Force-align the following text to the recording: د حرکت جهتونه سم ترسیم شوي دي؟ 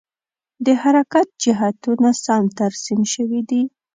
د 0.65 0.67
حرکت 0.81 1.27
جهتونه 1.43 2.09
سم 2.23 2.43
ترسیم 2.59 3.01
شوي 3.13 3.41
دي؟ 3.49 3.61